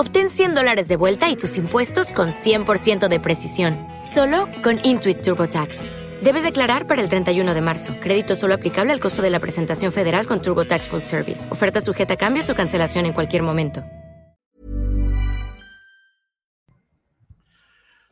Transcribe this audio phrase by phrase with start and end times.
[0.00, 3.76] Obtén 100 dólares de vuelta y tus impuestos con 100% de precisión.
[4.04, 5.86] Solo con Intuit TurboTax.
[6.22, 7.96] Debes declarar para el 31 de marzo.
[7.98, 11.50] Crédito solo aplicable al costo de la presentación federal con TurboTax Full Service.
[11.50, 13.84] Oferta sujeta a cambios o cancelación en cualquier momento.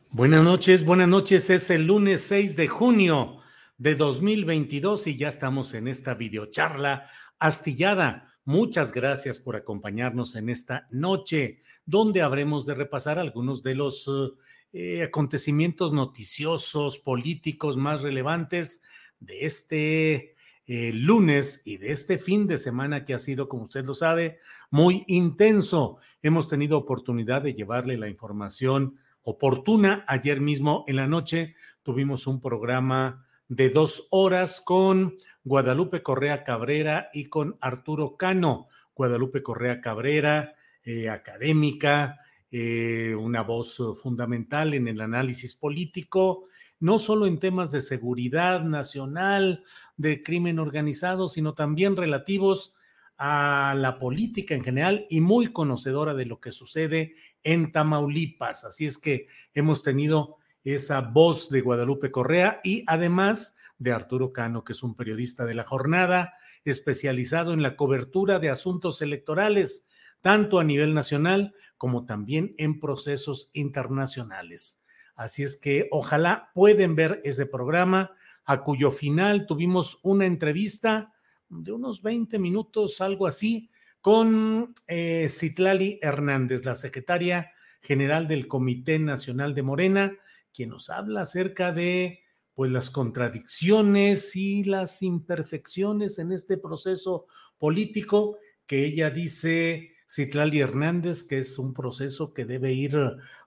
[0.09, 1.49] Buenas noches, buenas noches.
[1.49, 3.37] Es el lunes 6 de junio
[3.77, 8.33] de 2022 y ya estamos en esta videocharla astillada.
[8.47, 14.09] Muchas gracias por acompañarnos en esta noche, donde habremos de repasar algunos de los
[14.71, 18.83] eh, acontecimientos noticiosos, políticos más relevantes
[19.19, 23.85] de este eh, lunes y de este fin de semana que ha sido, como usted
[23.85, 24.39] lo sabe,
[24.71, 25.97] muy intenso.
[26.21, 30.05] Hemos tenido oportunidad de llevarle la información oportuna.
[30.07, 31.53] Ayer mismo en la noche
[31.83, 38.67] tuvimos un programa de dos horas con Guadalupe Correa Cabrera y con Arturo Cano.
[38.93, 42.19] Guadalupe Correa Cabrera, eh, académica,
[42.51, 46.45] eh, una voz fundamental en el análisis político,
[46.79, 49.63] no solo en temas de seguridad nacional,
[49.95, 52.75] de crimen organizado, sino también relativos
[53.17, 58.63] a la política en general y muy conocedora de lo que sucede en Tamaulipas.
[58.63, 64.63] Así es que hemos tenido esa voz de Guadalupe Correa y además de Arturo Cano,
[64.63, 66.33] que es un periodista de la jornada
[66.65, 69.87] especializado en la cobertura de asuntos electorales,
[70.21, 74.81] tanto a nivel nacional como también en procesos internacionales.
[75.15, 78.11] Así es que ojalá pueden ver ese programa,
[78.45, 81.13] a cuyo final tuvimos una entrevista
[81.49, 87.51] de unos 20 minutos, algo así, con eh, Citlali Hernández, la secretaria
[87.81, 90.13] general del Comité Nacional de Morena,
[90.53, 92.23] quien nos habla acerca de
[92.57, 97.27] pues las contradicciones y las imperfecciones en este proceso
[97.59, 102.97] político que ella dice Citlali Hernández que es un proceso que debe ir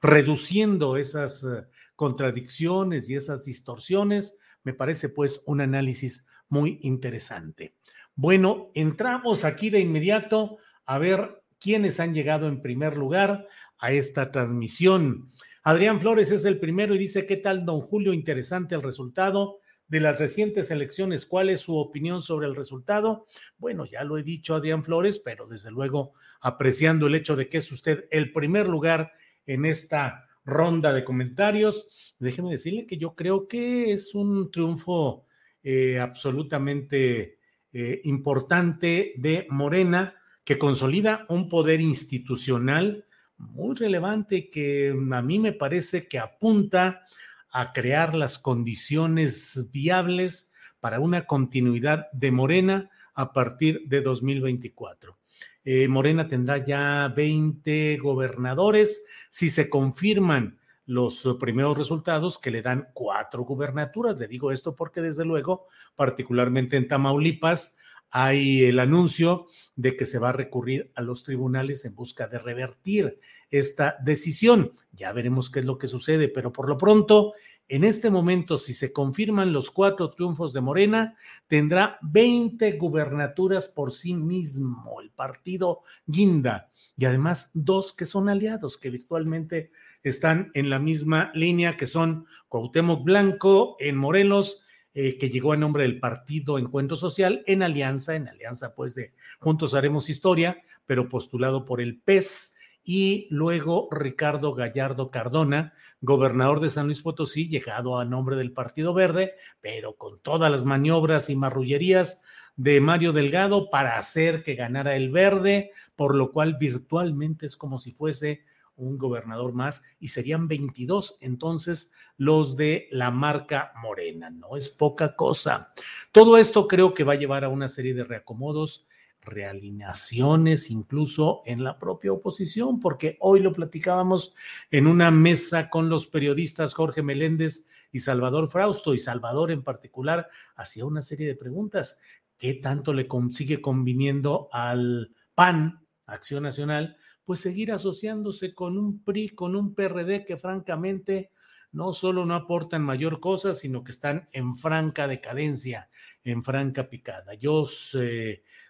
[0.01, 1.67] reduciendo esas eh,
[1.97, 4.39] contradicciones y esas distorsiones.
[4.63, 7.75] Me parece pues un análisis muy interesante.
[8.15, 13.49] Bueno, entramos aquí de inmediato a ver quiénes han llegado en primer lugar
[13.81, 15.29] a esta transmisión.
[15.63, 18.15] Adrián Flores es el primero y dice, ¿qué tal, don Julio?
[18.15, 21.27] Interesante el resultado de las recientes elecciones.
[21.27, 23.27] ¿Cuál es su opinión sobre el resultado?
[23.59, 27.59] Bueno, ya lo he dicho, Adrián Flores, pero desde luego apreciando el hecho de que
[27.59, 29.13] es usted el primer lugar
[29.45, 35.27] en esta ronda de comentarios, déjeme decirle que yo creo que es un triunfo
[35.63, 37.39] eh, absolutamente
[37.73, 43.05] eh, importante de Morena que consolida un poder institucional
[43.41, 47.03] muy relevante que a mí me parece que apunta
[47.51, 55.19] a crear las condiciones viables para una continuidad de Morena a partir de 2024.
[55.65, 62.89] Eh, Morena tendrá ya 20 gobernadores si se confirman los primeros resultados que le dan
[62.95, 64.19] cuatro gubernaturas.
[64.19, 67.77] Le digo esto porque desde luego, particularmente en Tamaulipas,
[68.11, 72.39] hay el anuncio de que se va a recurrir a los tribunales en busca de
[72.39, 74.73] revertir esta decisión.
[74.93, 77.33] Ya veremos qué es lo que sucede, pero por lo pronto,
[77.69, 81.15] en este momento, si se confirman los cuatro triunfos de Morena,
[81.47, 88.77] tendrá 20 gubernaturas por sí mismo, el partido Guinda, y además dos que son aliados,
[88.77, 89.71] que virtualmente
[90.03, 94.65] están en la misma línea, que son Cuauhtémoc Blanco en Morelos,
[94.95, 99.13] eh, que llegó a nombre del partido Encuentro Social en alianza, en alianza pues de
[99.39, 106.71] Juntos Haremos Historia, pero postulado por el PES, y luego Ricardo Gallardo Cardona, gobernador de
[106.71, 111.37] San Luis Potosí, llegado a nombre del Partido Verde, pero con todas las maniobras y
[111.37, 112.23] marrullerías
[112.57, 117.79] de Mario Delgado para hacer que ganara el verde, por lo cual virtualmente es como
[117.79, 118.45] si fuese
[118.81, 124.31] un gobernador más y serían 22 entonces los de la marca Morena.
[124.31, 125.73] No es poca cosa.
[126.13, 128.89] Todo esto creo que va a llevar a una serie de reacomodos,
[129.23, 134.35] realineaciones, incluso en la propia oposición, porque hoy lo platicábamos
[134.71, 140.29] en una mesa con los periodistas Jorge Meléndez y Salvador Frausto, y Salvador en particular
[140.57, 141.99] hacía una serie de preguntas.
[142.39, 146.97] ¿Qué tanto le sigue conviniendo al PAN, Acción Nacional,
[147.31, 151.31] pues seguir asociándose con un PRI, con un PRD que francamente
[151.71, 155.91] no solo no aportan mayor cosa, sino que están en franca decadencia,
[156.25, 157.35] en franca picada.
[157.35, 157.65] Yo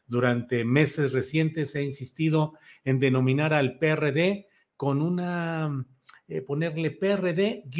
[0.06, 2.52] durante meses recientes he insistido
[2.84, 5.86] en denominar al PRD con una,
[6.28, 7.72] eh, ponerle PRD-LQQ,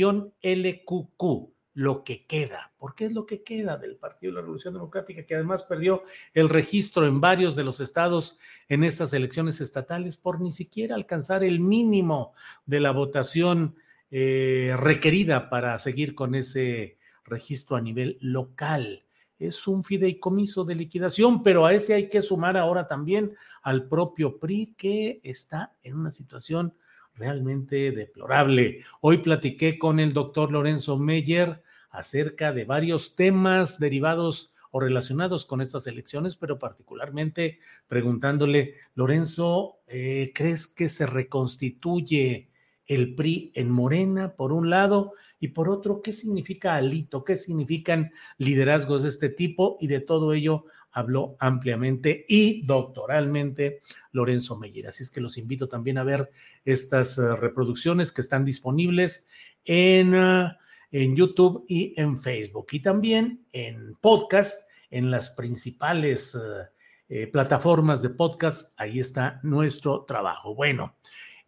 [1.81, 5.35] lo que queda, porque es lo que queda del Partido de la Revolución Democrática, que
[5.35, 6.03] además perdió
[6.35, 8.39] el registro en varios de los estados
[8.69, 12.35] en estas elecciones estatales por ni siquiera alcanzar el mínimo
[12.67, 13.77] de la votación
[14.11, 19.07] eh, requerida para seguir con ese registro a nivel local.
[19.39, 24.39] Es un fideicomiso de liquidación, pero a ese hay que sumar ahora también al propio
[24.39, 26.75] PRI que está en una situación
[27.15, 28.85] realmente deplorable.
[29.01, 35.61] Hoy platiqué con el doctor Lorenzo Meyer acerca de varios temas derivados o relacionados con
[35.61, 37.59] estas elecciones, pero particularmente
[37.89, 42.51] preguntándole, Lorenzo, eh, ¿crees que se reconstituye
[42.87, 47.25] el PRI en Morena, por un lado, y por otro, ¿qué significa alito?
[47.25, 49.79] ¿Qué significan liderazgos de este tipo?
[49.81, 53.81] Y de todo ello habló ampliamente y doctoralmente
[54.13, 54.89] Lorenzo Meyer.
[54.89, 56.31] Así es que los invito también a ver
[56.65, 59.29] estas uh, reproducciones que están disponibles
[59.65, 60.51] en, uh,
[60.91, 66.65] en YouTube y en Facebook y también en podcast, en las principales uh,
[67.09, 68.75] eh, plataformas de podcast.
[68.79, 70.55] Ahí está nuestro trabajo.
[70.55, 70.97] Bueno,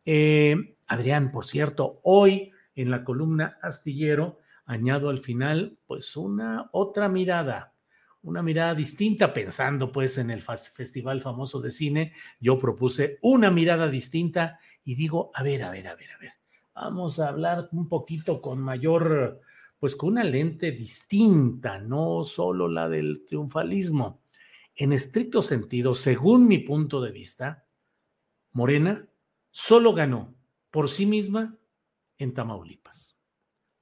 [0.04, 7.08] eh, Adrián, por cierto, hoy en la columna Astillero añado al final pues una otra
[7.08, 7.74] mirada,
[8.22, 12.12] una mirada distinta pensando pues en el festival famoso de cine.
[12.40, 16.32] Yo propuse una mirada distinta y digo, a ver, a ver, a ver, a ver,
[16.74, 19.40] vamos a hablar un poquito con mayor,
[19.78, 24.22] pues con una lente distinta, no solo la del triunfalismo.
[24.74, 27.66] En estricto sentido, según mi punto de vista,
[28.52, 29.08] Morena
[29.50, 30.34] solo ganó
[30.70, 31.58] por sí misma
[32.18, 33.18] en Tamaulipas.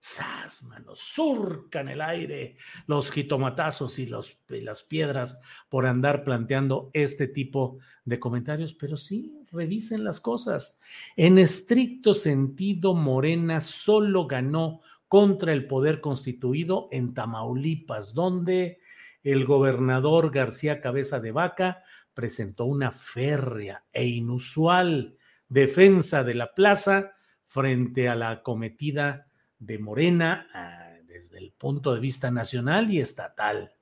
[0.02, 0.92] ¡Sas, mano!
[0.96, 2.56] Surcan el aire
[2.86, 7.76] los jitomatazos y, los, las piedras por andar planteando este tipo
[8.06, 10.80] de comentarios, pero sí, revisen las cosas.
[11.16, 18.78] En estricto sentido, Morena solo ganó contra el poder constituido en Tamaulipas, donde
[19.22, 21.82] el gobernador García Cabeza de Vaca
[22.14, 27.12] presentó una férrea e inusual defensa de la plaza
[27.44, 29.29] frente a la acometida
[29.60, 33.72] de Morena ah, desde el punto de vista nacional y estatal.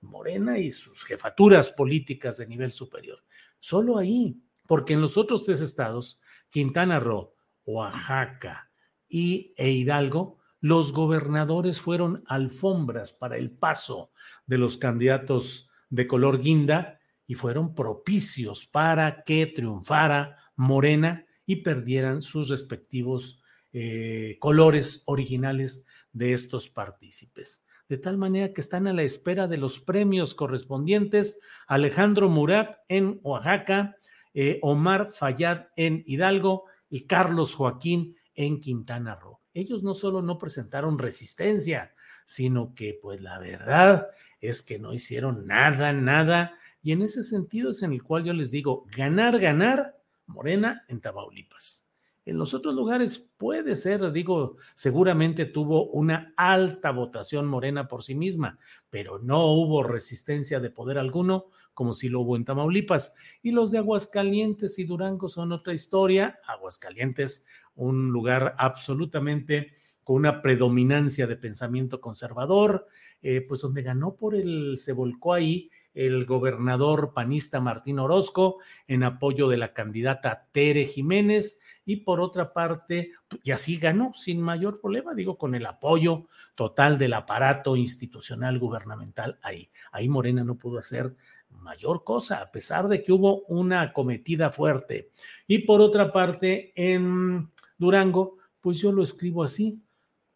[0.00, 3.22] Morena y sus jefaturas políticas de nivel superior.
[3.60, 7.34] Solo ahí, porque en los otros tres estados, Quintana Roo,
[7.64, 8.70] Oaxaca
[9.08, 14.12] y e Hidalgo, los gobernadores fueron alfombras para el paso
[14.46, 22.22] de los candidatos de color guinda y fueron propicios para que triunfara Morena y perdieran
[22.22, 23.42] sus respectivos
[23.78, 25.84] eh, colores originales
[26.14, 27.62] de estos partícipes.
[27.90, 33.20] De tal manera que están a la espera de los premios correspondientes Alejandro Murat en
[33.22, 33.98] Oaxaca,
[34.32, 39.40] eh, Omar Fayad en Hidalgo y Carlos Joaquín en Quintana Roo.
[39.52, 44.08] Ellos no solo no presentaron resistencia, sino que pues la verdad
[44.40, 46.58] es que no hicieron nada, nada.
[46.80, 51.02] Y en ese sentido es en el cual yo les digo, ganar, ganar Morena en
[51.02, 51.85] Tamaulipas.
[52.26, 58.16] En los otros lugares puede ser, digo, seguramente tuvo una alta votación Morena por sí
[58.16, 58.58] misma,
[58.90, 63.14] pero no hubo resistencia de poder alguno como si lo hubo en Tamaulipas.
[63.42, 66.40] Y los de Aguascalientes y Durango son otra historia.
[66.48, 72.88] Aguascalientes, un lugar absolutamente con una predominancia de pensamiento conservador,
[73.22, 79.04] eh, pues donde ganó por el, se volcó ahí el gobernador panista Martín Orozco en
[79.04, 83.12] apoyo de la candidata Tere Jiménez y por otra parte,
[83.42, 86.26] y así ganó sin mayor problema, digo, con el apoyo
[86.56, 89.70] total del aparato institucional gubernamental ahí.
[89.92, 91.16] Ahí Morena no pudo hacer
[91.48, 95.12] mayor cosa, a pesar de que hubo una acometida fuerte.
[95.46, 99.80] Y por otra parte, en Durango, pues yo lo escribo así,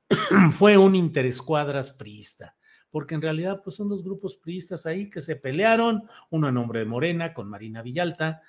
[0.53, 2.57] fue un interescuadras priista
[2.91, 6.81] porque en realidad pues son dos grupos priistas ahí que se pelearon, uno a nombre
[6.81, 8.43] de Morena con Marina Villalta,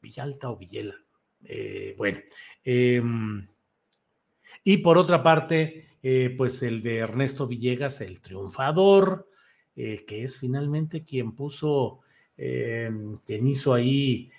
[0.00, 0.94] Villalta o Villela,
[1.44, 2.18] Eh, bueno,
[2.64, 3.48] em,
[4.64, 9.28] y por otra parte, eh, pues el de Ernesto Villegas, el triunfador,
[9.76, 12.00] eh, que es finalmente quien puso,
[12.36, 14.30] em, quien hizo ahí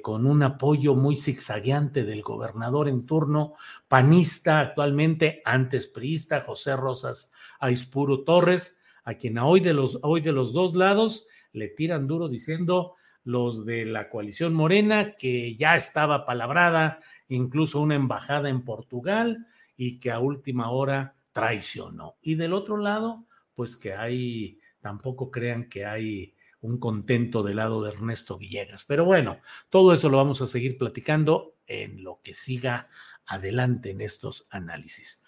[0.00, 3.52] con un apoyo muy zigzagueante del gobernador en turno,
[3.88, 10.32] panista actualmente, antes priista, José Rosas Aispuro Torres, a quien hoy de los, hoy de
[10.32, 16.24] los dos lados le tiran duro diciendo los de la coalición morena, que ya estaba
[16.24, 19.46] palabrada, incluso una embajada en Portugal,
[19.76, 22.16] y que a última hora traicionó.
[22.22, 27.82] Y del otro lado, pues que hay, tampoco crean que hay un contento del lado
[27.82, 28.84] de Ernesto Villegas.
[28.84, 29.38] Pero bueno,
[29.70, 32.88] todo eso lo vamos a seguir platicando en lo que siga
[33.26, 35.24] adelante en estos análisis.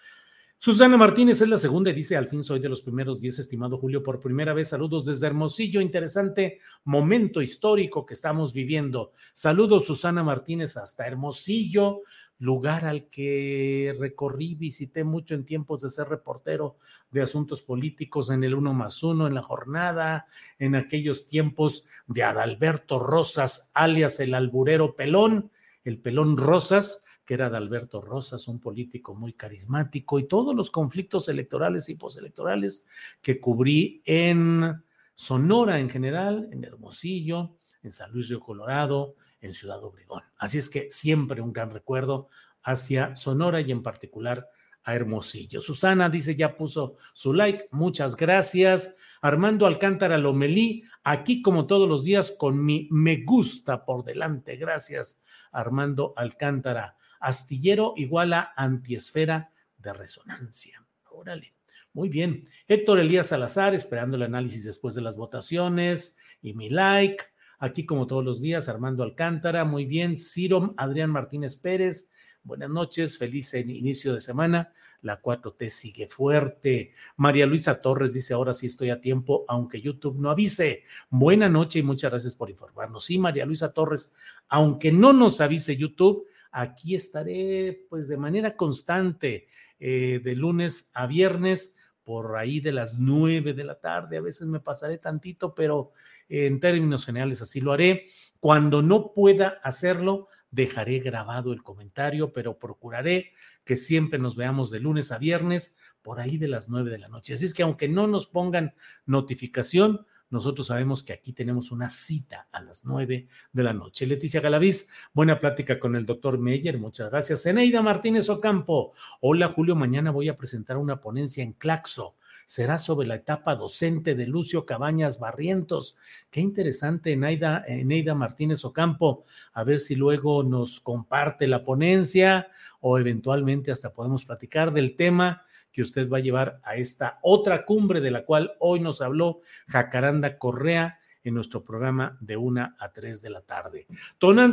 [0.64, 3.78] Susana Martínez es la segunda y dice, al fin soy de los primeros diez, estimado
[3.78, 4.68] Julio, por primera vez.
[4.68, 9.10] Saludos desde Hermosillo, interesante momento histórico que estamos viviendo.
[9.32, 12.02] Saludos, Susana Martínez, hasta Hermosillo,
[12.38, 16.76] lugar al que recorrí, visité mucho en tiempos de ser reportero
[17.10, 20.28] de asuntos políticos en el uno más uno, en la jornada,
[20.60, 25.50] en aquellos tiempos de Adalberto Rosas, alias el alburero pelón,
[25.82, 27.02] el pelón Rosas
[27.32, 32.86] era de Alberto Rosas, un político muy carismático, y todos los conflictos electorales y postelectorales
[33.20, 34.82] que cubrí en
[35.14, 40.22] Sonora en general, en Hermosillo, en San Luis Río Colorado, en Ciudad Obregón.
[40.36, 42.28] Así es que siempre un gran recuerdo
[42.62, 44.48] hacia Sonora y en particular
[44.84, 45.60] a Hermosillo.
[45.60, 48.96] Susana dice, ya puso su like, muchas gracias.
[49.20, 54.56] Armando Alcántara Lomelí, aquí como todos los días con mi me gusta por delante.
[54.56, 55.20] Gracias,
[55.52, 60.84] Armando Alcántara astillero igual a antiesfera de resonancia.
[61.10, 61.54] Órale.
[61.94, 62.48] Muy bien.
[62.68, 67.24] Héctor Elías Salazar, esperando el análisis después de las votaciones y mi like.
[67.58, 69.64] Aquí, como todos los días, Armando Alcántara.
[69.64, 70.16] Muy bien.
[70.16, 72.10] Ciro Adrián Martínez Pérez.
[72.44, 74.72] Buenas noches, feliz inicio de semana.
[75.02, 76.92] La 4T sigue fuerte.
[77.16, 80.82] María Luisa Torres dice, ahora sí estoy a tiempo, aunque YouTube no avise.
[81.08, 83.04] Buena noche y muchas gracias por informarnos.
[83.04, 84.14] Sí, María Luisa Torres,
[84.48, 89.48] aunque no nos avise YouTube, Aquí estaré pues de manera constante
[89.80, 94.18] eh, de lunes a viernes por ahí de las nueve de la tarde.
[94.18, 95.92] A veces me pasaré tantito, pero
[96.28, 98.06] en términos generales así lo haré.
[98.38, 103.32] Cuando no pueda hacerlo, dejaré grabado el comentario, pero procuraré
[103.64, 107.08] que siempre nos veamos de lunes a viernes por ahí de las nueve de la
[107.08, 107.34] noche.
[107.34, 108.74] Así es que aunque no nos pongan
[109.06, 114.06] notificación, nosotros sabemos que aquí tenemos una cita a las nueve de la noche.
[114.06, 117.44] Leticia Galaviz, buena plática con el doctor Meyer, muchas gracias.
[117.44, 122.16] Eneida Martínez Ocampo, hola Julio, mañana voy a presentar una ponencia en Claxo.
[122.46, 125.96] Será sobre la etapa docente de Lucio Cabañas Barrientos.
[126.30, 129.24] Qué interesante, Eneida, Eneida Martínez Ocampo.
[129.52, 132.48] A ver si luego nos comparte la ponencia
[132.80, 137.64] o eventualmente hasta podemos platicar del tema que usted va a llevar a esta otra
[137.64, 142.92] cumbre de la cual hoy nos habló Jacaranda Correa en nuestro programa de una a
[142.92, 143.86] tres de la tarde.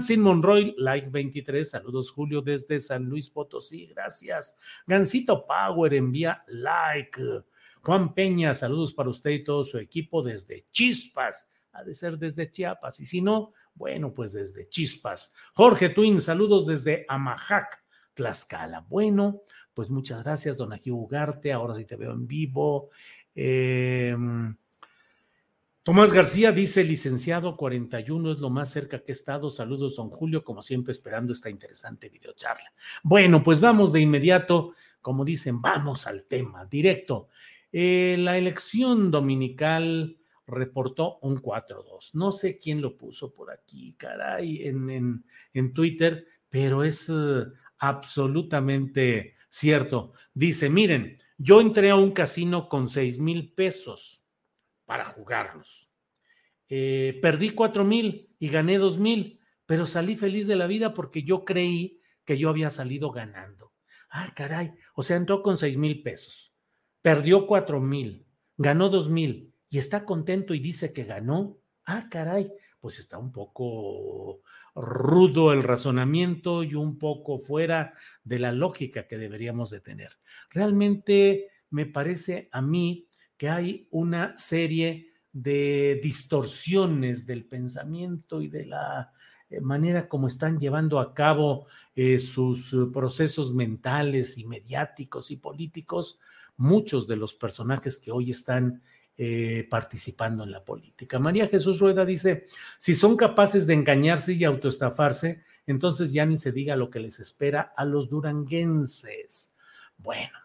[0.01, 4.55] Sin Monroy, like 23, saludos Julio desde San Luis Potosí, gracias.
[4.85, 7.21] Gancito Power envía like.
[7.81, 12.51] Juan Peña, saludos para usted y todo su equipo desde Chispas, ha de ser desde
[12.51, 15.33] Chiapas, y si no, bueno, pues desde Chispas.
[15.53, 17.81] Jorge Twin, saludos desde Amajac,
[18.13, 18.81] Tlaxcala.
[18.81, 22.89] Bueno, pues muchas gracias, don Ají Ugarte, ahora sí te veo en vivo.
[23.35, 24.55] Em,
[25.83, 29.49] Tomás García dice, licenciado 41 es lo más cerca que he estado.
[29.49, 32.71] Saludos, don Julio, como siempre esperando esta interesante videocharla.
[33.01, 37.29] Bueno, pues vamos de inmediato, como dicen, vamos al tema, directo.
[37.71, 42.13] Eh, la elección dominical reportó un 4-2.
[42.13, 45.23] No sé quién lo puso por aquí, caray, en,
[45.53, 47.45] en, Twitter, pero es eh,
[47.77, 50.13] absolutamente cierto.
[50.33, 54.23] Dice, miren, yo entré a un casino con seis mil pesos
[54.85, 55.91] para jugarlos.
[56.67, 61.23] Eh, perdí cuatro mil y gané dos mil, pero salí feliz de la vida porque
[61.23, 63.73] yo creí que yo había salido ganando.
[64.09, 66.55] Ah, caray, o sea, entró con seis mil pesos,
[67.01, 68.25] perdió cuatro mil,
[68.57, 71.59] ganó dos mil y está contento y dice que ganó.
[71.85, 74.41] Ah, caray, pues está un poco
[74.75, 77.93] rudo el razonamiento y un poco fuera
[78.23, 80.17] de la lógica que deberíamos de tener.
[80.49, 83.07] Realmente me parece a mí
[83.37, 89.13] que hay una serie de distorsiones del pensamiento y de la
[89.49, 96.19] eh, manera como están llevando a cabo eh, sus procesos mentales y mediáticos y políticos,
[96.57, 98.81] muchos de los personajes que hoy están
[99.21, 101.19] eh, participando en la política.
[101.19, 102.47] María Jesús Rueda dice,
[102.77, 107.19] si son capaces de engañarse y autoestafarse, entonces ya ni se diga lo que les
[107.19, 109.53] espera a los duranguenses.
[109.97, 110.37] Bueno,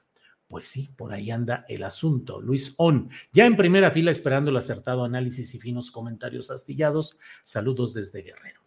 [0.48, 2.40] pues sí, por ahí anda el asunto.
[2.40, 7.16] Luis On, ya en primera fila esperando el acertado análisis y finos comentarios astillados.
[7.44, 8.60] Saludos desde Guerrero.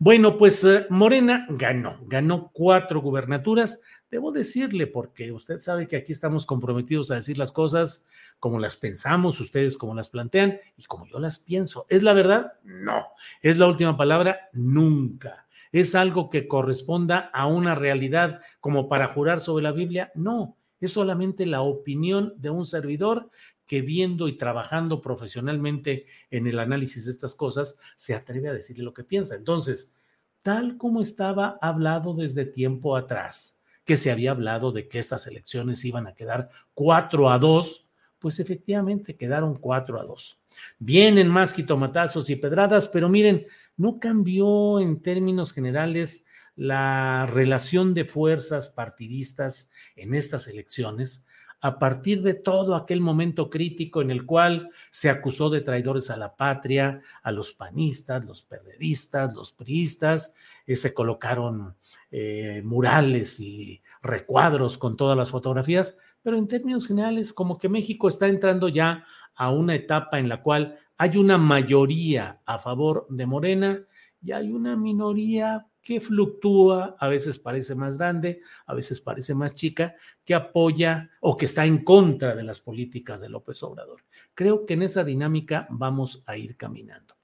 [0.00, 3.80] Bueno, pues eh, Morena ganó, ganó cuatro gubernaturas.
[4.12, 8.04] Debo decirle, porque usted sabe que aquí estamos comprometidos a decir las cosas
[8.38, 11.86] como las pensamos, ustedes como las plantean y como yo las pienso.
[11.88, 12.52] ¿Es la verdad?
[12.62, 13.06] No.
[13.40, 14.50] ¿Es la última palabra?
[14.52, 15.46] Nunca.
[15.72, 20.12] ¿Es algo que corresponda a una realidad como para jurar sobre la Biblia?
[20.14, 20.58] No.
[20.78, 23.30] Es solamente la opinión de un servidor
[23.64, 28.84] que viendo y trabajando profesionalmente en el análisis de estas cosas, se atreve a decirle
[28.84, 29.36] lo que piensa.
[29.36, 29.94] Entonces,
[30.42, 35.84] tal como estaba hablado desde tiempo atrás, que se había hablado de que estas elecciones
[35.84, 40.44] iban a quedar cuatro a dos, pues efectivamente quedaron cuatro a dos.
[40.78, 43.46] Vienen más quitomatazos y pedradas, pero miren,
[43.76, 51.26] no cambió en términos generales la relación de fuerzas partidistas en estas elecciones
[51.62, 56.16] a partir de todo aquel momento crítico en el cual se acusó de traidores a
[56.16, 60.34] la patria, a los panistas, los periodistas, los priistas,
[60.66, 61.76] eh, se colocaron
[62.10, 68.08] eh, murales y recuadros con todas las fotografías, pero en términos generales como que México
[68.08, 69.04] está entrando ya
[69.36, 73.86] a una etapa en la cual hay una mayoría a favor de Morena
[74.20, 79.54] y hay una minoría que fluctúa, a veces parece más grande, a veces parece más
[79.54, 84.04] chica, que apoya o que está en contra de las políticas de López Obrador.
[84.34, 87.16] Creo que en esa dinámica vamos a ir caminando.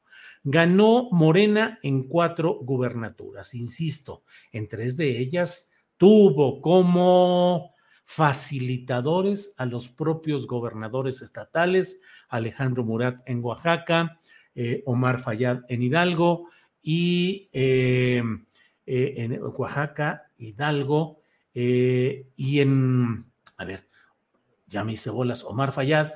[0.42, 7.74] Ganó Morena en cuatro gubernaturas, insisto, en tres de ellas tuvo como
[8.04, 14.20] facilitadores a los propios gobernadores estatales, Alejandro Murat en Oaxaca,
[14.54, 16.48] eh, Omar Fayad en Hidalgo
[16.80, 18.22] y eh,
[18.88, 21.20] eh, en Oaxaca, Hidalgo
[21.54, 23.88] y en, a ver,
[24.68, 26.12] ya me hice bolas, Omar Fayad,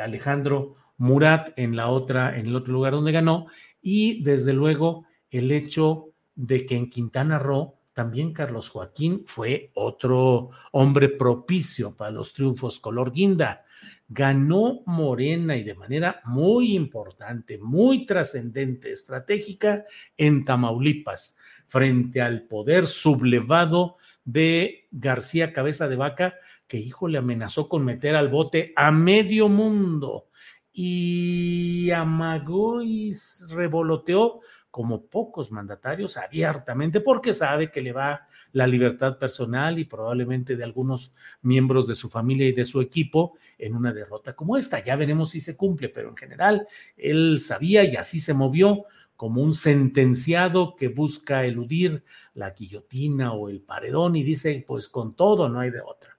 [0.00, 3.46] Alejandro Murat en la otra, en el otro lugar donde ganó,
[3.82, 10.50] y desde luego el hecho de que en Quintana Roo también Carlos Joaquín fue otro
[10.72, 13.64] hombre propicio para los triunfos color guinda.
[14.08, 19.84] Ganó Morena y de manera muy importante, muy trascendente, estratégica
[20.16, 26.34] en Tamaulipas, frente al poder sublevado de García Cabeza de Vaca,
[26.68, 30.28] que hijo le amenazó con meter al bote a medio mundo
[30.72, 33.12] y amagó y
[33.50, 34.40] revoloteó
[34.76, 40.64] como pocos mandatarios abiertamente porque sabe que le va la libertad personal y probablemente de
[40.64, 44.82] algunos miembros de su familia y de su equipo en una derrota como esta.
[44.82, 48.84] Ya veremos si se cumple, pero en general él sabía y así se movió
[49.16, 55.16] como un sentenciado que busca eludir la guillotina o el paredón y dice, pues con
[55.16, 56.18] todo no hay de otra.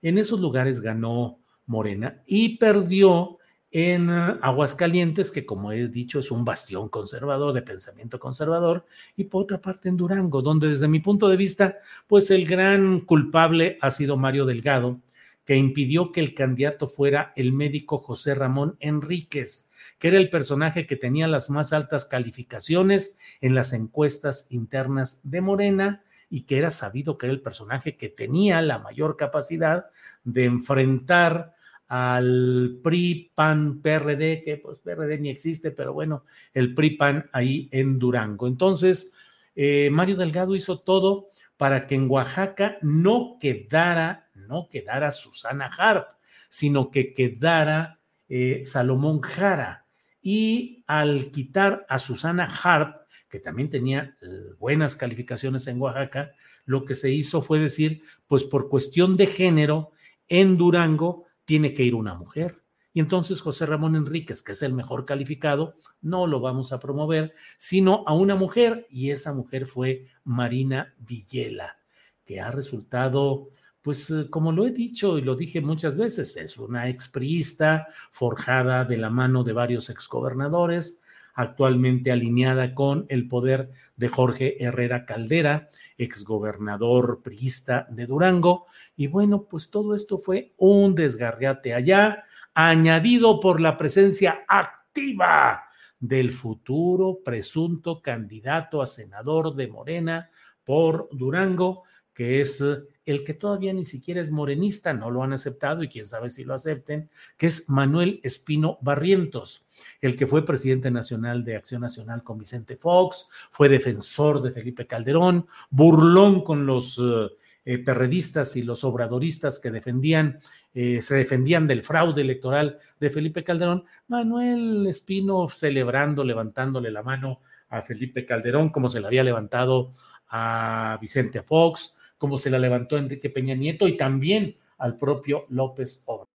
[0.00, 3.38] En esos lugares ganó Morena y perdió
[3.72, 8.84] en ah, Aguascalientes, que como he dicho es un bastión conservador, de pensamiento conservador,
[9.16, 13.00] y por otra parte en Durango, donde desde mi punto de vista, pues el gran
[13.00, 15.00] culpable ha sido Mario Delgado,
[15.44, 20.86] que impidió que el candidato fuera el médico José Ramón Enríquez, que era el personaje
[20.86, 26.70] que tenía las más altas calificaciones en las encuestas internas de Morena y que era
[26.70, 29.86] sabido que era el personaje que tenía la mayor capacidad
[30.24, 31.54] de enfrentar
[31.94, 36.24] al PRI, PAN, PRD, que pues PRD ni existe, pero bueno,
[36.54, 38.46] el PRI, PAN ahí en Durango.
[38.46, 39.12] Entonces,
[39.54, 41.28] eh, Mario Delgado hizo todo
[41.58, 46.06] para que en Oaxaca no quedara, no quedara Susana Harp,
[46.48, 49.84] sino que quedara eh, Salomón Jara.
[50.22, 54.16] Y al quitar a Susana Harp, que también tenía
[54.58, 56.32] buenas calificaciones en Oaxaca,
[56.64, 59.92] lo que se hizo fue decir, pues por cuestión de género,
[60.28, 62.62] en Durango tiene que ir una mujer.
[62.94, 67.32] Y entonces José Ramón Enríquez, que es el mejor calificado, no lo vamos a promover,
[67.56, 71.78] sino a una mujer, y esa mujer fue Marina Villela,
[72.24, 73.48] que ha resultado,
[73.80, 78.84] pues eh, como lo he dicho y lo dije muchas veces, es una expriista forjada
[78.84, 81.02] de la mano de varios exgobernadores,
[81.34, 88.66] actualmente alineada con el poder de Jorge Herrera Caldera, exgobernador priista de Durango.
[88.96, 92.24] Y bueno, pues todo esto fue un desgarriate allá,
[92.54, 95.64] añadido por la presencia activa
[95.98, 100.30] del futuro presunto candidato a senador de Morena
[100.64, 102.62] por Durango, que es
[103.04, 106.44] el que todavía ni siquiera es morenista, no lo han aceptado y quién sabe si
[106.44, 109.66] lo acepten, que es Manuel Espino Barrientos,
[110.00, 114.86] el que fue presidente nacional de Acción Nacional con Vicente Fox, fue defensor de Felipe
[114.86, 117.28] Calderón, burlón con los eh,
[117.64, 120.40] eh, perredistas y los obradoristas que defendían,
[120.74, 127.40] eh, se defendían del fraude electoral de Felipe Calderón, Manuel Espino celebrando, levantándole la mano
[127.68, 129.94] a Felipe Calderón, como se le había levantado
[130.28, 136.04] a Vicente Fox, como se la levantó Enrique Peña Nieto y también al propio López
[136.06, 136.28] Obrador.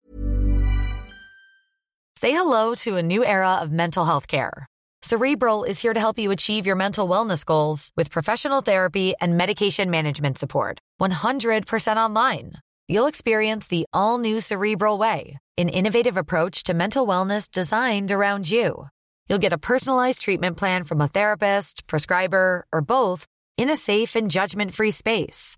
[2.18, 4.66] Say hello to a new era of mental health care.
[5.04, 9.38] Cerebral is here to help you achieve your mental wellness goals with professional therapy and
[9.38, 10.80] medication management support.
[11.00, 12.54] 100% online.
[12.88, 18.50] You'll experience the all new Cerebral Way, an innovative approach to mental wellness designed around
[18.50, 18.88] you.
[19.30, 24.16] You'll get a personalized treatment plan from a therapist, prescriber, or both in a safe
[24.16, 25.58] and judgment free space.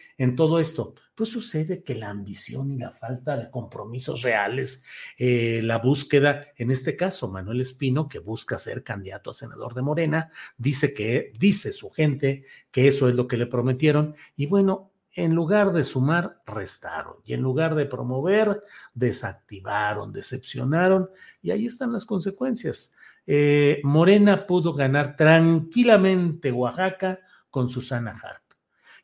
[0.21, 0.93] en todo esto?
[1.15, 4.83] Pues sucede que la ambición y la falta de compromisos reales,
[5.17, 9.81] eh, la búsqueda, en este caso, Manuel Espino, que busca ser candidato a senador de
[9.81, 14.15] Morena, dice que, dice su gente que eso es lo que le prometieron.
[14.35, 17.15] Y bueno, en lugar de sumar, restaron.
[17.25, 18.61] Y en lugar de promover,
[18.93, 21.09] desactivaron, decepcionaron.
[21.41, 22.93] Y ahí están las consecuencias.
[23.25, 28.40] Eh, Morena pudo ganar tranquilamente Oaxaca con Susana Harp.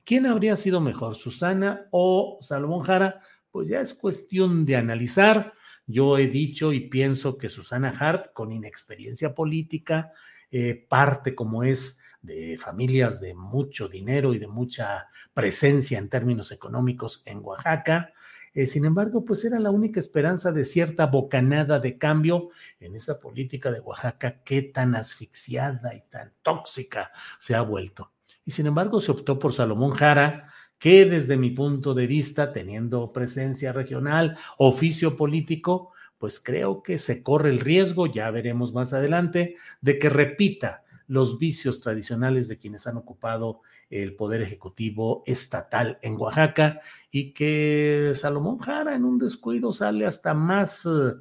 [0.08, 3.20] ¿Quién habría sido mejor, Susana o Salomón Jara?
[3.52, 5.52] Pues ya es cuestión de analizar.
[5.86, 10.14] Yo he dicho y pienso que Susana Harp, con inexperiencia política,
[10.50, 16.54] eh, parte como es de familias de mucho dinero y de mucha presencia en términos
[16.54, 18.14] económicos en Oaxaca.
[18.54, 23.20] Eh, sin embargo, pues era la única esperanza de cierta bocanada de cambio en esa
[23.20, 28.14] política de Oaxaca que tan asfixiada y tan tóxica se ha vuelto.
[28.48, 30.48] Y sin embargo, se optó por Salomón Jara,
[30.80, 37.22] que desde mi punto de vista, teniendo presencia regional, oficio político, pues creo que se
[37.22, 42.88] corre el riesgo, ya veremos más adelante, de que repita los vicios tradicionales de quienes
[42.88, 46.80] han ocupado el poder ejecutivo estatal en Oaxaca
[47.12, 51.16] y que Salomón Jara en un descuido sale hasta más eh,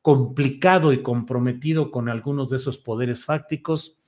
[0.00, 3.99] complicado y comprometido con algunos de esos poderes fácticos.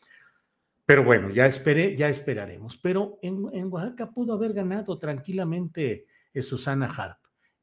[0.93, 2.77] Pero bueno, ya esperé, ya esperaremos.
[2.77, 7.17] Pero en, en Oaxaca pudo haber ganado tranquilamente eh, Susana Harp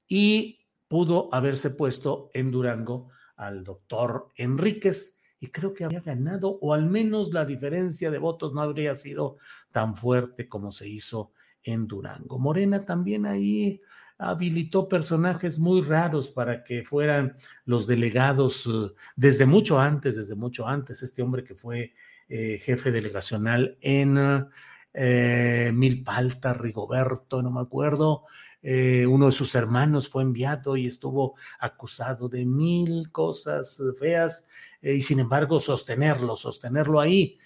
[0.07, 6.73] y pudo haberse puesto en Durango al doctor Enríquez, y creo que había ganado, o
[6.73, 9.37] al menos la diferencia de votos no habría sido
[9.71, 12.39] tan fuerte como se hizo en Durango.
[12.39, 13.79] Morena también ahí
[14.17, 20.67] habilitó personajes muy raros para que fueran los delegados eh, desde mucho antes, desde mucho
[20.67, 21.93] antes, este hombre que fue
[22.29, 24.47] eh, jefe delegacional en
[24.93, 28.25] eh, Milpalta, Rigoberto, no me acuerdo,
[28.61, 34.47] eh, uno de sus hermanos fue enviado y estuvo acusado de mil cosas feas
[34.81, 37.37] eh, y sin embargo sostenerlo, sostenerlo ahí.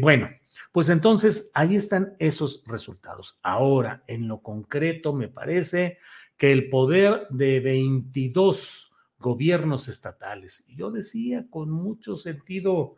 [0.00, 0.28] Bueno,
[0.70, 3.40] pues entonces ahí están esos resultados.
[3.42, 5.98] Ahora, en lo concreto, me parece
[6.36, 12.96] que el poder de 22 gobiernos estatales, y yo decía con mucho sentido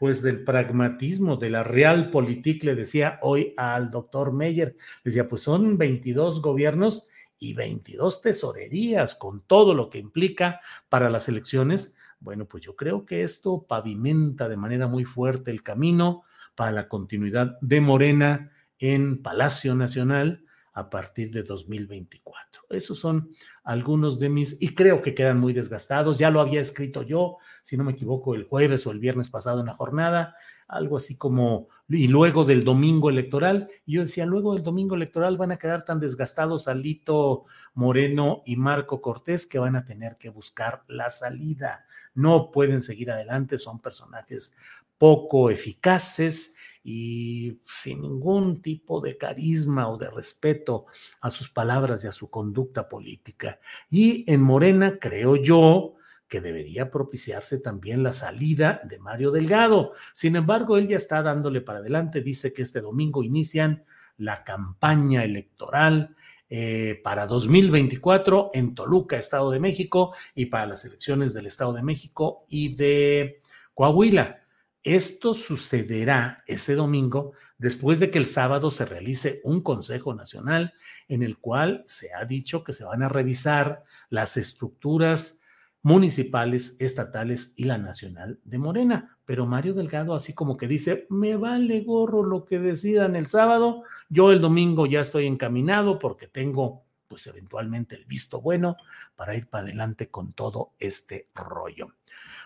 [0.00, 5.76] pues del pragmatismo, de la realpolitik, le decía hoy al doctor Meyer, decía, pues son
[5.76, 7.06] 22 gobiernos
[7.38, 11.96] y 22 tesorerías con todo lo que implica para las elecciones.
[12.18, 16.22] Bueno, pues yo creo que esto pavimenta de manera muy fuerte el camino
[16.54, 22.62] para la continuidad de Morena en Palacio Nacional, a partir de 2024.
[22.70, 23.30] Esos son
[23.64, 26.18] algunos de mis, y creo que quedan muy desgastados.
[26.18, 29.60] Ya lo había escrito yo, si no me equivoco, el jueves o el viernes pasado
[29.60, 30.34] en la jornada,
[30.68, 33.68] algo así como, y luego del domingo electoral.
[33.84, 38.56] Y yo decía, luego del domingo electoral van a quedar tan desgastados Alito Moreno y
[38.56, 41.84] Marco Cortés que van a tener que buscar la salida.
[42.14, 44.54] No pueden seguir adelante, son personajes
[45.00, 50.86] poco eficaces y sin ningún tipo de carisma o de respeto
[51.20, 53.60] a sus palabras y a su conducta política.
[53.90, 55.94] Y en Morena, creo yo,
[56.30, 59.92] que debería propiciarse también la salida de Mario Delgado.
[60.14, 63.82] Sin embargo, él ya está dándole para adelante, dice que este domingo inician
[64.16, 66.14] la campaña electoral
[66.48, 71.82] eh, para 2024 en Toluca, Estado de México, y para las elecciones del Estado de
[71.82, 73.40] México y de
[73.74, 74.40] Coahuila.
[74.82, 80.72] Esto sucederá ese domingo después de que el sábado se realice un Consejo Nacional
[81.08, 85.40] en el cual se ha dicho que se van a revisar las estructuras
[85.82, 89.18] municipales, estatales y la nacional de Morena.
[89.24, 93.82] Pero Mario Delgado así como que dice, me vale gorro lo que decidan el sábado,
[94.08, 98.76] yo el domingo ya estoy encaminado porque tengo pues eventualmente el visto bueno
[99.16, 101.88] para ir para adelante con todo este rollo.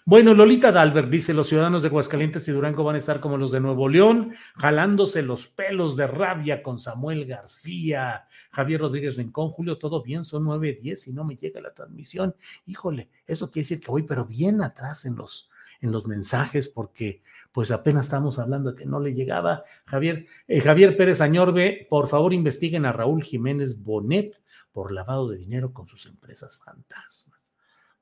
[0.06, 3.52] Bueno, Lolita Dalbert dice, los ciudadanos de Aguascalientes y Durango van a estar como los
[3.52, 9.78] de Nuevo León, jalándose los pelos de rabia con Samuel García, Javier Rodríguez Rincón, Julio,
[9.78, 12.36] todo bien, son nueve, diez y no me llega la transmisión.
[12.66, 15.48] Híjole, eso quiere decir que voy, pero bien atrás en los,
[15.80, 19.64] en los mensajes, porque pues apenas estamos hablando de que no le llegaba.
[19.86, 24.38] Javier, eh, Javier Pérez Añorbe, por favor investiguen a Raúl Jiménez Bonet
[24.70, 27.33] por lavado de dinero con sus empresas fantasma.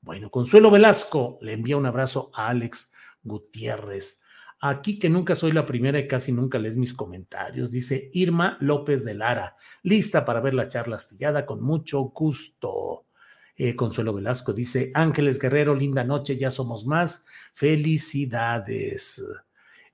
[0.02, 4.20] Bueno, Consuelo Velasco le envía un abrazo a Alex Gutiérrez.
[4.60, 9.04] Aquí que nunca soy la primera y casi nunca lees mis comentarios, dice Irma López
[9.04, 13.06] de Lara, lista para ver la charla astillada con mucho gusto.
[13.56, 19.22] Eh, Consuelo Velasco dice, Ángeles Guerrero, linda noche, ya somos más, felicidades.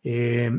[0.03, 0.51] Eh,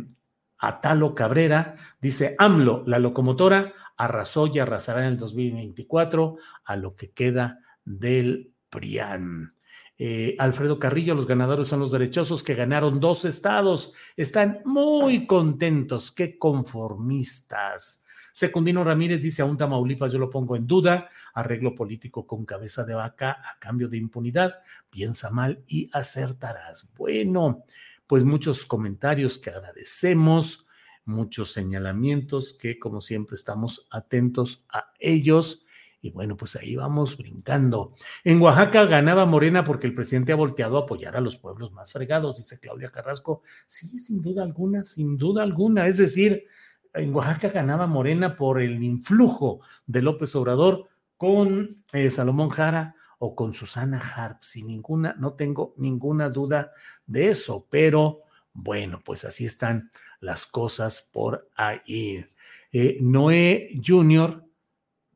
[0.60, 7.12] Atalo Cabrera dice, AMLO, la locomotora, arrasó y arrasará en el 2024 a lo que
[7.12, 9.54] queda del PRIAN.
[9.98, 13.94] Eh, Alfredo Carrillo, los ganadores son los derechosos que ganaron dos estados.
[14.16, 18.06] Están muy contentos, qué conformistas.
[18.32, 22.94] Secundino Ramírez dice, aún Tamaulipas yo lo pongo en duda, arreglo político con cabeza de
[22.94, 26.88] vaca a cambio de impunidad, piensa mal y acertarás.
[26.96, 27.66] Bueno,
[28.08, 30.68] pues muchos comentarios que agradecemos,
[31.04, 35.66] muchos señalamientos que como siempre estamos atentos a ellos.
[36.02, 37.94] Y bueno, pues ahí vamos brincando.
[38.24, 41.92] En Oaxaca ganaba Morena porque el presidente ha volteado a apoyar a los pueblos más
[41.92, 43.42] fregados, dice Claudia Carrasco.
[43.68, 45.88] Sí, sin duda alguna, sin duda alguna.
[45.88, 46.46] Es decir,
[46.94, 53.36] en Oaxaca ganaba Morena por el influjo de López Obrador con eh, Salomón Jara o
[53.36, 56.72] con Susana Harp, sin ninguna, no tengo ninguna duda
[57.06, 58.22] de eso, pero
[58.54, 62.26] bueno, pues así están las cosas por ahí.
[62.72, 64.46] Eh, Noé Junior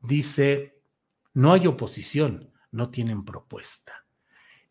[0.02, 0.73] dice,
[1.34, 4.04] no hay oposición, no tienen propuesta.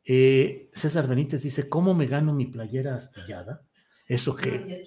[0.06, 3.62] Eh, César Benítez dice, ¿cómo me gano mi playera astillada?
[4.08, 4.86] ¿Eso qué?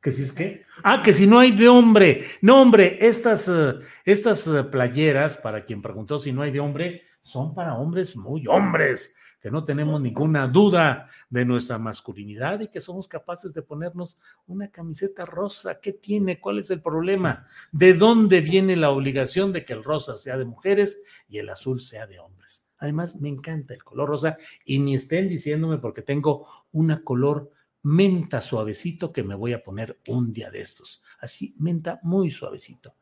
[0.00, 0.64] ¿Que si es qué?
[0.82, 2.24] Ah, que si no hay de hombre.
[2.40, 3.74] No, hombre, estas, eh,
[4.04, 8.46] estas eh, playeras, para quien preguntó si no hay de hombre, son para hombres muy
[8.46, 14.20] hombres que no tenemos ninguna duda de nuestra masculinidad y que somos capaces de ponernos
[14.46, 15.80] una camiseta rosa.
[15.80, 16.40] ¿Qué tiene?
[16.40, 17.44] ¿Cuál es el problema?
[17.72, 21.80] ¿De dónde viene la obligación de que el rosa sea de mujeres y el azul
[21.80, 22.68] sea de hombres?
[22.78, 27.50] Además, me encanta el color rosa y ni estén diciéndome porque tengo una color
[27.82, 31.02] menta suavecito que me voy a poner un día de estos.
[31.20, 32.94] Así, menta muy suavecito.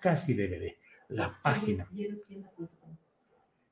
[0.00, 0.76] Casi DVD.
[1.08, 1.86] La página.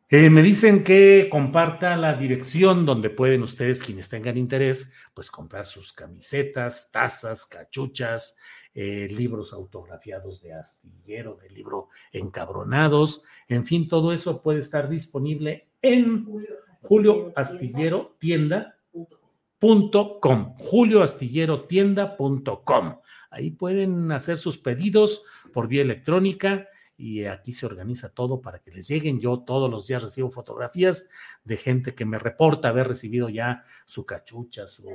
[0.09, 5.67] Eh, me dicen que comparta la dirección donde pueden ustedes, quienes tengan interés, pues comprar
[5.67, 8.37] sus camisetas, tazas, cachuchas,
[8.73, 15.71] eh, libros autografiados de astillero, de libro encabronados, en fin, todo eso puede estar disponible
[15.83, 16.25] en
[16.83, 23.01] Julio Astillero Tienda.com, julioastillerotienda.com.
[23.31, 28.71] Ahí pueden hacer sus pedidos por vía electrónica y aquí se organiza todo para que
[28.71, 29.21] les lleguen.
[29.21, 31.09] Yo todos los días recibo fotografías
[31.45, 34.89] de gente que me reporta haber recibido ya su cachucha, su...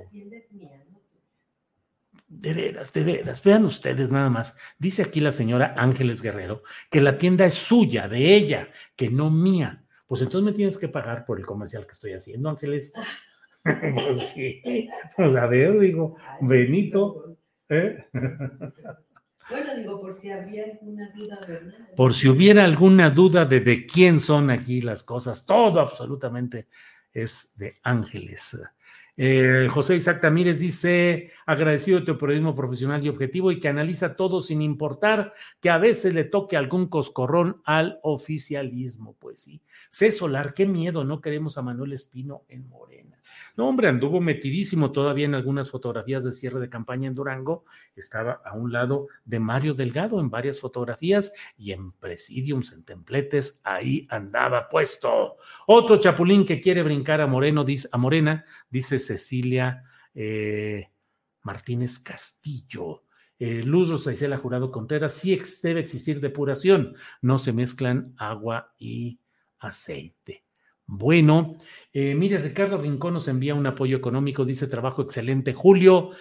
[2.27, 4.57] De veras, de veras, vean ustedes nada más.
[4.79, 9.29] Dice aquí la señora Ángeles Guerrero que la tienda es suya, de ella, que no
[9.29, 9.83] mía.
[10.07, 12.93] Pues entonces me tienes que pagar por el comercial que estoy haciendo, Ángeles.
[13.63, 14.61] pues sí,
[15.15, 17.37] pues a ver, digo, Benito.
[17.69, 18.05] ¿eh?
[19.49, 21.73] Bueno, digo, por si había alguna duda, ¿verdad?
[21.95, 26.67] Por si hubiera alguna duda de de quién son aquí las cosas, todo absolutamente
[27.13, 28.57] es de ángeles.
[29.17, 34.15] Eh, José Isaac Tamírez dice, agradecido de tu periodismo profesional y objetivo y que analiza
[34.15, 39.15] todo sin importar que a veces le toque algún coscorrón al oficialismo.
[39.19, 43.20] Pues sí, sé Solar, qué miedo, no queremos a Manuel Espino en Morena.
[43.55, 47.65] No, hombre, anduvo metidísimo todavía en algunas fotografías de cierre de campaña en Durango.
[47.95, 53.61] Estaba a un lado de Mario Delgado en varias fotografías y en presidiums, en templetes,
[53.63, 55.37] ahí andaba puesto.
[55.67, 60.89] Otro chapulín que quiere brincar a Moreno, dice, a Morena, dice Cecilia eh,
[61.43, 63.03] Martínez Castillo.
[63.39, 69.19] Eh, Luz Rosa Isela Jurado Contreras, sí debe existir depuración, no se mezclan agua y
[69.57, 70.45] aceite.
[70.93, 71.55] Bueno,
[71.93, 76.11] eh, mire, Ricardo Rincón nos envía un apoyo económico, dice trabajo excelente, Julio,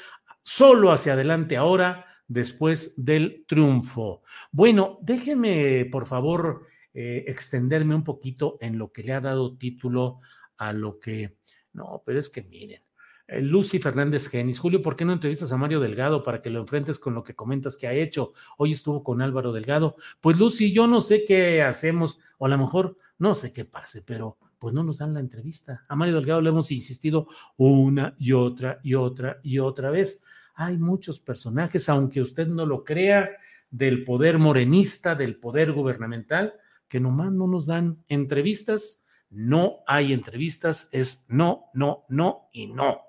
[0.44, 4.22] solo hacia adelante ahora, después del triunfo.
[4.52, 10.20] Bueno, déjeme, por favor, eh, extenderme un poquito en lo que le ha dado título
[10.56, 11.36] a lo que...
[11.72, 12.84] No, pero es que miren,
[13.26, 14.60] eh, Lucy Fernández Genis.
[14.60, 17.34] Julio, ¿por qué no entrevistas a Mario Delgado para que lo enfrentes con lo que
[17.34, 18.34] comentas que ha hecho?
[18.56, 19.96] Hoy estuvo con Álvaro Delgado.
[20.20, 24.02] Pues Lucy, yo no sé qué hacemos, o a lo mejor no sé qué pase,
[24.02, 25.84] pero pues no nos dan la entrevista.
[25.88, 30.22] A Mario Delgado le hemos insistido una y otra y otra y otra vez.
[30.54, 33.30] Hay muchos personajes, aunque usted no lo crea,
[33.70, 36.54] del poder morenista, del poder gubernamental,
[36.88, 39.06] que nomás no nos dan entrevistas.
[39.30, 43.00] No hay entrevistas, es no, no, no y no.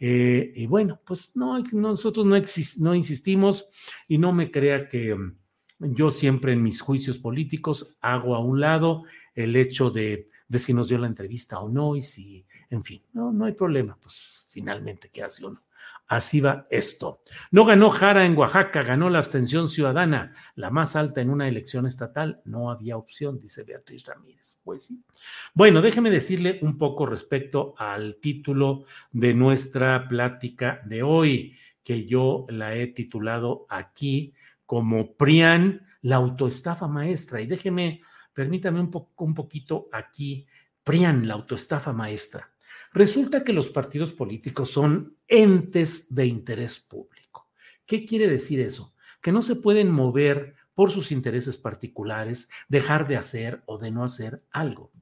[0.00, 3.68] Eh, y bueno, pues no, nosotros no, insistimos
[4.08, 5.36] y no me crea que mm,
[5.78, 10.72] yo siempre en mis juicios políticos hago a un lado el hecho de, de si
[10.72, 14.46] nos dio la entrevista o no y si, en fin, no, no hay problema, pues
[14.48, 15.62] finalmente, ¿qué hace uno?
[16.08, 17.22] Así va esto.
[17.50, 21.86] No ganó Jara en Oaxaca, ganó la abstención ciudadana, la más alta en una elección
[21.86, 22.40] estatal.
[22.46, 24.62] No había opción, dice Beatriz Ramírez.
[24.64, 25.04] Pues sí.
[25.52, 32.46] Bueno, déjeme decirle un poco respecto al título de nuestra plática de hoy, que yo
[32.48, 34.32] la he titulado aquí
[34.64, 37.42] como PRIAN, la autoestafa maestra.
[37.42, 38.00] Y déjeme,
[38.38, 40.46] permítame un, poco, un poquito aquí,
[40.84, 42.52] PRIAN, la autoestafa maestra.
[42.92, 47.50] Resulta que los partidos políticos son entes de interés público.
[47.84, 48.94] ¿Qué quiere decir eso?
[49.20, 54.04] Que no se pueden mover por sus intereses particulares, dejar de hacer o de no
[54.04, 54.92] hacer algo.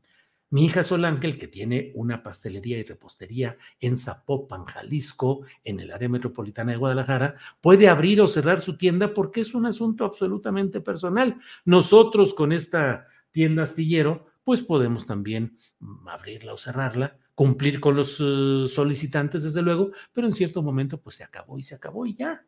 [0.49, 5.90] Mi hija Sol Ángel, que tiene una pastelería y repostería en Zapopan, Jalisco, en el
[5.92, 10.81] área metropolitana de Guadalajara, puede abrir o cerrar su tienda porque es un asunto absolutamente
[10.81, 11.37] personal.
[11.66, 15.59] Nosotros con esta tienda astillero, pues podemos también
[16.07, 21.16] abrirla o cerrarla cumplir con los eh, solicitantes, desde luego, pero en cierto momento pues
[21.16, 22.46] se acabó y se acabó y ya.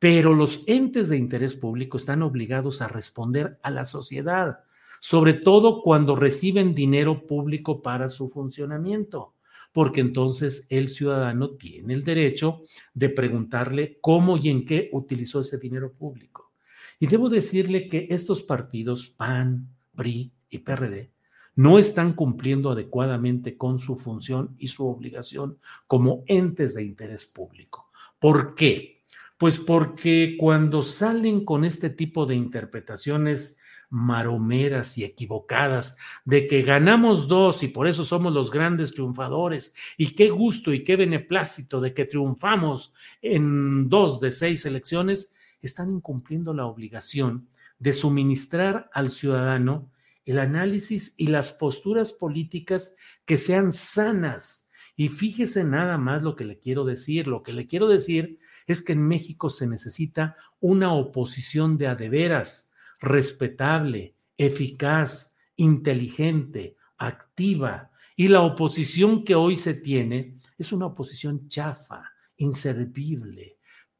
[0.00, 4.58] Pero los entes de interés público están obligados a responder a la sociedad,
[5.00, 9.36] sobre todo cuando reciben dinero público para su funcionamiento,
[9.70, 12.62] porque entonces el ciudadano tiene el derecho
[12.94, 16.52] de preguntarle cómo y en qué utilizó ese dinero público.
[16.98, 21.10] Y debo decirle que estos partidos, PAN, PRI y PRD,
[21.56, 27.90] no están cumpliendo adecuadamente con su función y su obligación como entes de interés público.
[28.18, 29.02] ¿Por qué?
[29.38, 37.28] Pues porque cuando salen con este tipo de interpretaciones maromeras y equivocadas de que ganamos
[37.28, 41.94] dos y por eso somos los grandes triunfadores y qué gusto y qué beneplácito de
[41.94, 45.32] que triunfamos en dos de seis elecciones,
[45.62, 49.90] están incumpliendo la obligación de suministrar al ciudadano
[50.24, 54.70] el análisis y las posturas políticas que sean sanas.
[54.96, 57.28] Y fíjese nada más lo que le quiero decir.
[57.28, 62.72] Lo que le quiero decir es que en México se necesita una oposición de adeveras,
[63.00, 67.90] respetable, eficaz, inteligente, activa.
[68.16, 73.55] Y la oposición que hoy se tiene es una oposición chafa, inservible,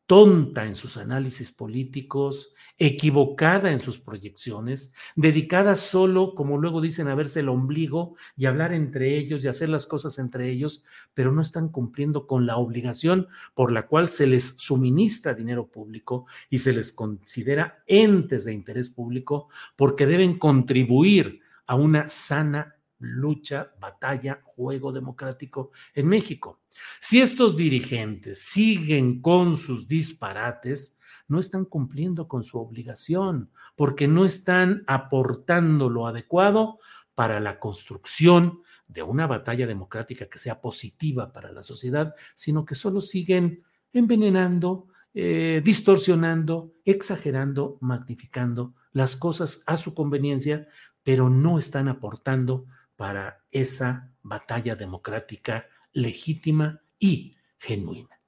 [0.07, 7.15] tonta en sus análisis políticos, equivocada en sus proyecciones, dedicada solo, como luego dicen, a
[7.15, 11.43] verse el ombligo y hablar entre ellos y hacer las cosas entre ellos, pero no
[11.43, 16.73] están cumpliendo con la obligación por la cual se les suministra dinero público y se
[16.73, 24.93] les considera entes de interés público porque deben contribuir a una sana lucha, batalla, juego
[24.93, 26.61] democrático en México.
[27.01, 34.25] Si estos dirigentes siguen con sus disparates, no están cumpliendo con su obligación, porque no
[34.25, 36.79] están aportando lo adecuado
[37.15, 42.75] para la construcción de una batalla democrática que sea positiva para la sociedad, sino que
[42.75, 43.63] solo siguen
[43.93, 50.69] envenenando, eh, distorsionando, exagerando, magnificando las cosas a su conveniencia,
[51.03, 52.67] pero no están aportando
[52.97, 58.21] para esa batalla democrática legítima y genuina.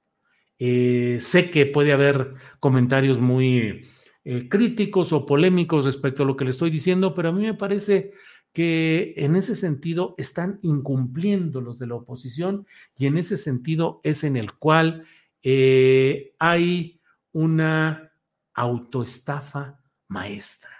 [0.57, 3.87] Eh, sé que puede haber comentarios muy
[4.25, 7.53] eh, críticos o polémicos respecto a lo que le estoy diciendo, pero a mí me
[7.53, 8.11] parece
[8.53, 12.65] que en ese sentido están incumpliendo los de la oposición
[12.97, 15.03] y en ese sentido es en el cual
[15.43, 17.01] eh, hay
[17.31, 18.11] una
[18.53, 20.71] autoestafa maestra.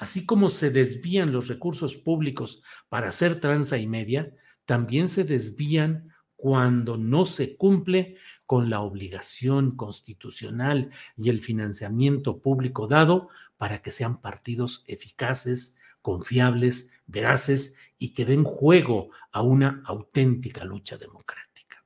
[0.00, 4.34] Así como se desvían los recursos públicos para hacer tranza y media,
[4.64, 10.88] también se desvían cuando no se cumple con la obligación constitucional
[11.18, 13.28] y el financiamiento público dado
[13.58, 20.96] para que sean partidos eficaces, confiables, veraces y que den juego a una auténtica lucha
[20.96, 21.84] democrática.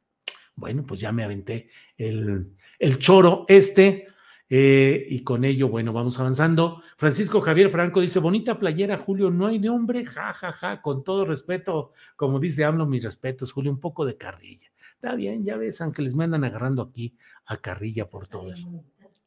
[0.55, 4.07] Bueno, pues ya me aventé el, el choro este.
[4.49, 6.83] Eh, y con ello, bueno, vamos avanzando.
[6.97, 11.03] Francisco Javier Franco dice: Bonita playera, Julio, no hay de hombre, ja, ja, ja, con
[11.03, 14.71] todo respeto, como dice hablo mis respetos, Julio, un poco de carrilla.
[14.95, 17.17] Está bien, ya ves, Ángeles, me andan agarrando aquí
[17.47, 18.53] a carrilla por todo.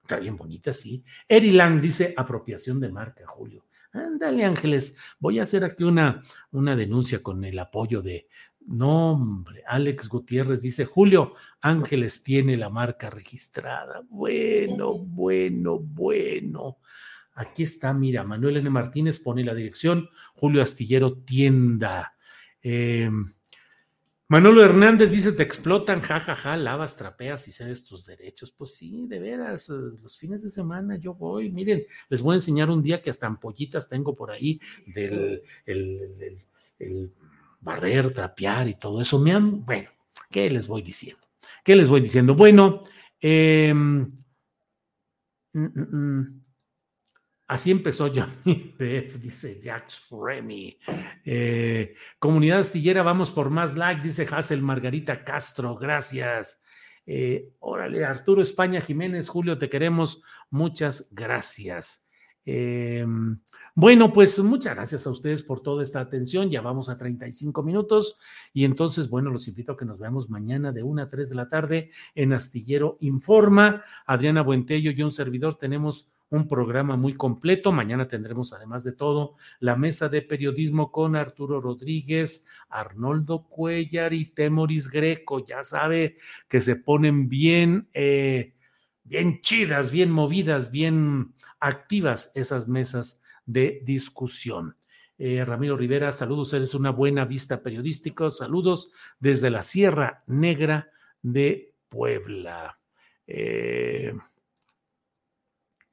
[0.01, 1.03] Está bien bonita, sí.
[1.27, 3.65] Eri Lang dice: apropiación de marca, Julio.
[3.91, 8.27] Ándale, Ángeles, voy a hacer aquí una, una denuncia con el apoyo de,
[8.67, 14.03] no, hombre, Alex Gutiérrez dice, Julio Ángeles tiene la marca registrada.
[14.09, 16.77] Bueno, bueno, bueno.
[17.33, 18.69] Aquí está, mira, Manuel N.
[18.69, 22.15] Martínez pone la dirección, Julio Astillero Tienda.
[22.61, 23.09] Eh,
[24.29, 28.51] Manolo Hernández dice, te explotan, jajaja, ja, ja, lavas, trapeas y cedes tus derechos.
[28.51, 32.35] Pues sí, de veras, eh, los fines de semana yo voy, miren, les voy a
[32.35, 36.43] enseñar un día que hasta ampollitas tengo por ahí del el,
[36.79, 37.13] el,
[37.67, 39.19] barrer, trapear y todo eso.
[39.19, 39.89] Me han, bueno,
[40.31, 41.27] ¿qué les voy diciendo?
[41.63, 42.33] ¿Qué les voy diciendo?
[42.33, 42.83] Bueno,
[43.21, 44.01] eh, mm,
[45.53, 46.41] mm, mm,
[47.47, 50.77] Así empezó Johnny Depp, dice Jax Remy.
[51.23, 56.61] Eh, comunidad astillera, vamos por más like, dice Hazel Margarita Castro, gracias.
[57.05, 62.06] Eh, órale, Arturo España Jiménez, Julio, te queremos, muchas gracias.
[62.49, 63.05] Eh,
[63.75, 66.49] bueno, pues muchas gracias a ustedes por toda esta atención.
[66.49, 68.17] Ya vamos a 35 minutos
[68.53, 71.35] y entonces, bueno, los invito a que nos veamos mañana de 1 a 3 de
[71.35, 73.83] la tarde en Astillero Informa.
[74.05, 77.73] Adriana Buentello y un servidor tenemos un programa muy completo.
[77.73, 84.25] Mañana tendremos, además de todo, la mesa de periodismo con Arturo Rodríguez, Arnoldo Cuellar y
[84.25, 85.45] Temoris Greco.
[85.45, 86.15] Ya sabe
[86.47, 88.53] que se ponen bien, eh,
[89.07, 94.77] bien chidas, bien movidas, bien activas esas mesas de discusión.
[95.17, 98.29] Eh, Ramiro Rivera, saludos, eres una buena vista periodística.
[98.29, 100.91] Saludos desde la Sierra Negra
[101.21, 102.79] de Puebla.
[103.25, 104.13] Eh,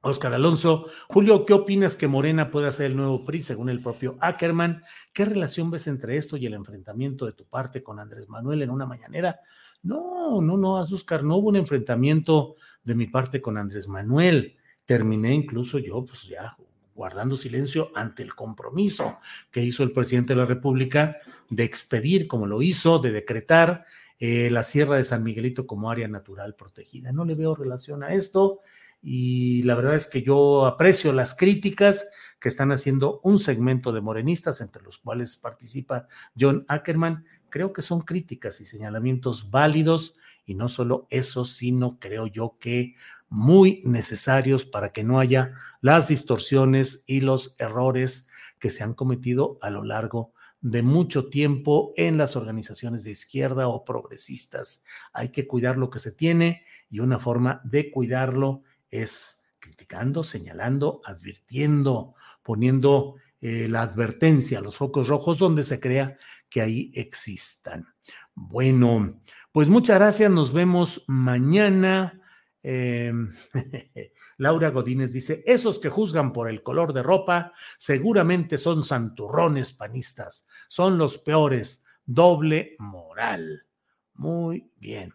[0.07, 4.19] Oscar Alonso, Julio, ¿qué opinas que Morena pueda ser el nuevo PRI según el propio
[4.21, 4.83] Ackerman?
[5.11, 8.69] ¿Qué relación ves entre esto y el enfrentamiento de tu parte con Andrés Manuel en
[8.69, 9.39] una mañanera?
[9.81, 14.57] No, no, no, Oscar, no hubo un enfrentamiento de mi parte con Andrés Manuel.
[14.85, 16.55] Terminé incluso yo, pues ya
[16.93, 19.17] guardando silencio ante el compromiso
[19.49, 21.17] que hizo el presidente de la República
[21.49, 23.85] de expedir, como lo hizo, de decretar
[24.19, 27.11] eh, la Sierra de San Miguelito como área natural protegida.
[27.11, 28.59] No le veo relación a esto
[29.07, 34.01] y la verdad es que yo aprecio las críticas que están haciendo un segmento de
[34.01, 37.23] morenistas, entre los cuales participa John Ackerman.
[37.49, 42.95] Creo que son críticas y señalamientos válidos y no solo eso, sino creo yo que
[43.29, 48.27] muy necesarios para que no haya las distorsiones y los errores
[48.57, 53.67] que se han cometido a lo largo de mucho tiempo en las organizaciones de izquierda
[53.67, 54.83] o progresistas.
[55.13, 58.63] Hay que cuidar lo que se tiene y una forma de cuidarlo
[59.01, 66.17] es criticando, señalando, advirtiendo, poniendo eh, la advertencia, los focos rojos donde se crea
[66.49, 67.87] que ahí existan.
[68.33, 69.21] Bueno,
[69.51, 72.21] pues muchas gracias, nos vemos mañana.
[72.61, 73.31] Em,
[74.37, 80.47] Laura Godínez dice, esos que juzgan por el color de ropa seguramente son santurrones panistas,
[80.67, 83.65] son los peores, doble moral.
[84.13, 85.13] Muy bien.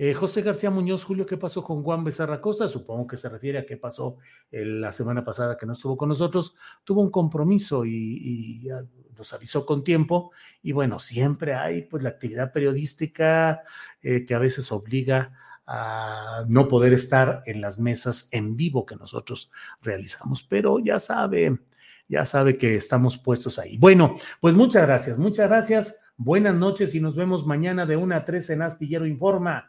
[0.00, 2.68] Eh, José García Muñoz, Julio, ¿qué pasó con Juan Becerra Costa?
[2.68, 4.16] Supongo que se refiere a qué pasó
[4.52, 6.54] la semana pasada que no estuvo con nosotros.
[6.84, 8.68] Tuvo un compromiso y,
[9.16, 10.30] nos avisó con tiempo.
[10.62, 13.62] Y bueno, siempre hay pues la actividad periodística
[14.00, 15.32] eh, que a veces obliga
[15.66, 19.50] a no poder estar en las mesas en vivo que nosotros
[19.82, 20.44] realizamos.
[20.44, 21.58] Pero ya sabe,
[22.06, 23.76] ya sabe que estamos puestos ahí.
[23.76, 26.00] Bueno, pues muchas gracias, muchas gracias.
[26.20, 29.68] Buenas noches y nos vemos mañana de 1 a 3 en Astillero Informa.